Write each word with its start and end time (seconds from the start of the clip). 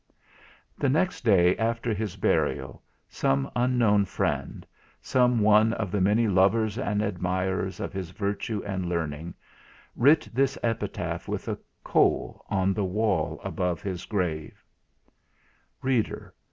The 0.79 0.89
next 0.89 1.23
day 1.23 1.55
after 1.57 1.93
his 1.93 2.15
burial 2.15 2.81
some 3.07 3.51
unknown 3.55 4.05
friend, 4.05 4.65
some 4.99 5.41
one 5.41 5.73
of 5.73 5.91
the 5.91 6.01
many 6.01 6.27
lovers 6.27 6.79
and 6.79 7.03
admirers 7.03 7.79
of 7.79 7.93
his 7.93 8.09
virtue 8.09 8.63
and 8.65 8.89
learning, 8.89 9.35
writ 9.95 10.27
this 10.33 10.57
epitaph 10.63 11.27
with 11.27 11.47
a 11.47 11.59
coal 11.83 12.43
on 12.49 12.73
the 12.73 12.83
wall 12.83 13.39
over 13.43 13.75
his 13.75 14.05
grave: 14.05 14.63
"Reader! 15.83 16.33